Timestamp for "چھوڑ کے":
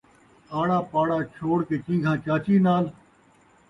1.35-1.75